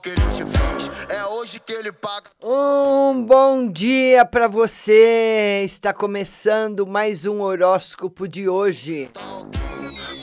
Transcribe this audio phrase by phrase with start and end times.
[0.00, 1.06] Que ele te fez.
[1.08, 2.28] É hoje que ele paga.
[2.42, 5.62] Um bom dia para você.
[5.64, 9.10] Está começando mais um horóscopo de hoje.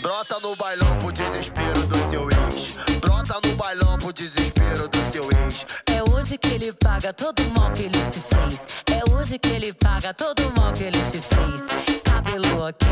[0.02, 2.76] Brota no bailão pro desespero do seu ex.
[3.00, 5.66] Brota no bailão pro desespero do seu ex.
[5.88, 8.62] É hoje que ele paga todo o mal que ele te fez.
[8.88, 12.02] É hoje que ele paga todo o mal que ele te fez.
[12.04, 12.88] Cabelo ok,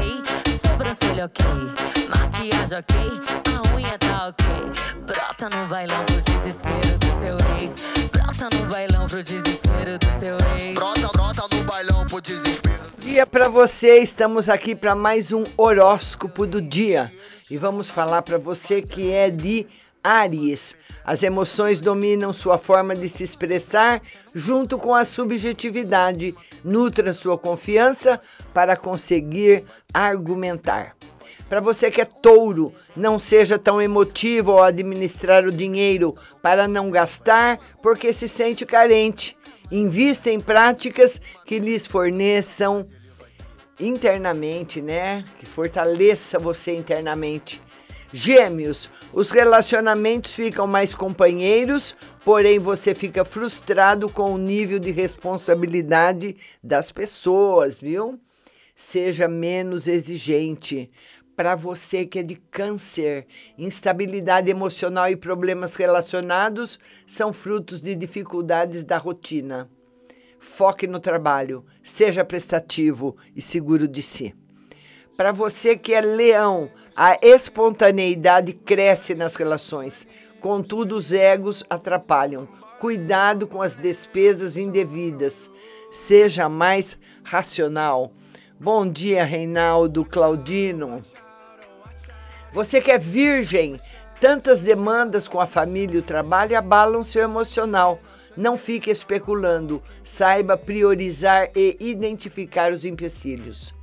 [0.61, 1.45] sobrancelha ok,
[2.09, 2.95] maquiagem ok,
[3.53, 4.94] a unha tá ok.
[5.26, 7.72] Brota no bailão pro desespero do seu ex.
[8.12, 10.76] Brota no bailão pro desespero do seu ex.
[10.76, 12.80] Brota, brota no bailão pro desespero.
[13.00, 13.98] Dia para você.
[13.98, 17.12] Estamos aqui para mais um horóscopo do dia.
[17.50, 19.66] E vamos falar para você que é de
[20.05, 20.75] Áries.
[21.03, 24.01] As emoções dominam sua forma de se expressar
[24.33, 26.35] junto com a subjetividade.
[26.63, 28.21] Nutra sua confiança
[28.53, 30.95] para conseguir argumentar.
[31.49, 36.91] Para você que é touro, não seja tão emotivo ao administrar o dinheiro para não
[36.91, 39.35] gastar porque se sente carente.
[39.72, 42.87] Invista em práticas que lhes forneçam
[43.79, 45.25] internamente, né?
[45.39, 47.61] Que fortaleça você internamente.
[48.13, 56.35] Gêmeos, os relacionamentos ficam mais companheiros, porém você fica frustrado com o nível de responsabilidade
[56.63, 58.19] das pessoas, viu?
[58.75, 60.89] Seja menos exigente.
[61.35, 63.27] Para você que é de câncer,
[63.57, 69.69] instabilidade emocional e problemas relacionados são frutos de dificuldades da rotina.
[70.39, 74.33] Foque no trabalho, seja prestativo e seguro de si.
[75.17, 80.07] Para você que é leão, a espontaneidade cresce nas relações,
[80.39, 82.47] contudo, os egos atrapalham.
[82.79, 85.50] Cuidado com as despesas indevidas,
[85.91, 88.11] seja mais racional.
[88.57, 91.01] Bom dia, Reinaldo Claudino.
[92.53, 93.78] Você que é virgem,
[94.19, 98.00] tantas demandas com a família e o trabalho abalam seu emocional.
[98.38, 103.73] Não fique especulando, saiba priorizar e identificar os empecilhos.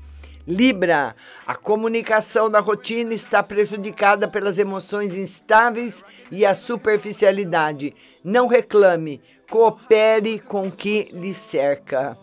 [0.46, 1.14] Libra,
[1.46, 7.94] a comunicação da rotina está prejudicada pelas emoções instáveis e a superficialidade.
[8.24, 12.18] Não reclame, coopere com o que lhe cerca.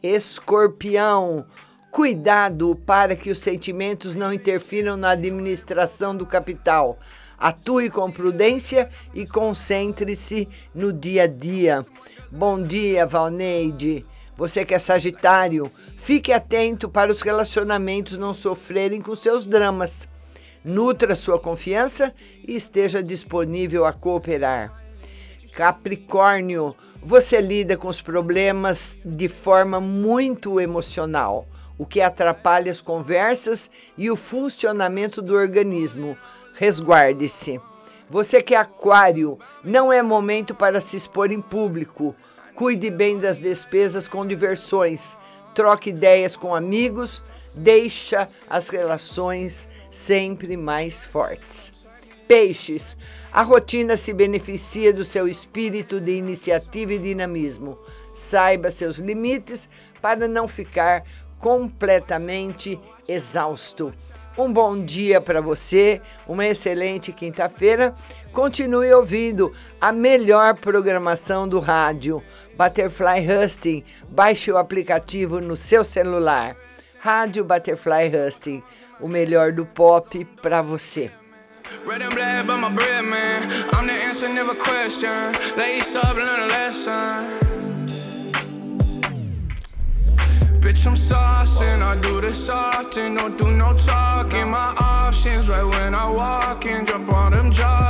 [0.00, 1.44] Escorpião,
[1.90, 6.96] cuidado para que os sentimentos não interfiram na administração do capital.
[7.36, 11.84] Atue com prudência e concentre-se no dia a dia.
[12.30, 14.04] Bom dia, Valneide.
[14.36, 20.06] Você que é Sagitário, fique atento para os relacionamentos não sofrerem com seus dramas.
[20.64, 22.12] Nutra sua confiança
[22.46, 24.82] e esteja disponível a cooperar.
[25.52, 31.46] Capricórnio, você lida com os problemas de forma muito emocional,
[31.78, 36.16] o que atrapalha as conversas e o funcionamento do organismo.
[36.54, 37.58] Resguarde-se.
[38.10, 42.14] Você que é aquário, não é momento para se expor em público.
[42.56, 45.14] Cuide bem das despesas com diversões.
[45.54, 47.20] Troque ideias com amigos.
[47.54, 51.70] Deixa as relações sempre mais fortes.
[52.26, 52.96] Peixes,
[53.30, 57.78] a rotina se beneficia do seu espírito de iniciativa e dinamismo.
[58.14, 59.68] Saiba seus limites
[60.00, 61.04] para não ficar
[61.38, 63.92] completamente exausto.
[64.36, 67.94] Um bom dia para você, uma excelente quinta-feira.
[68.32, 69.50] Continue ouvindo
[69.80, 72.22] a melhor programação do rádio.
[72.54, 76.54] Butterfly Husting, baixe o aplicativo no seu celular.
[77.00, 78.62] Rádio Butterfly Husting,
[79.00, 81.10] o melhor do pop pra você.
[81.86, 83.42] Red and black, but my bread, man.
[83.72, 85.10] I'm the answer, never question.
[85.56, 87.24] Learn a lesson.
[90.60, 91.25] Bitch, I'm saucing.
[91.96, 93.14] I do this often.
[93.14, 94.50] Don't do no talking.
[94.50, 96.84] My options right when I walk in.
[96.84, 97.85] Jump on them Jordans.